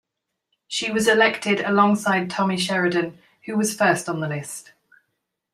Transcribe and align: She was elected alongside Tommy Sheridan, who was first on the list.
She 0.67 0.91
was 0.91 1.07
elected 1.07 1.59
alongside 1.59 2.31
Tommy 2.31 2.57
Sheridan, 2.57 3.19
who 3.45 3.55
was 3.55 3.75
first 3.75 4.09
on 4.09 4.19
the 4.19 4.27
list. 4.27 4.71